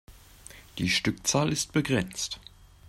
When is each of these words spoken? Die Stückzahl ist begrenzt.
Die 0.79 0.89
Stückzahl 0.89 1.51
ist 1.51 1.73
begrenzt. 1.73 2.39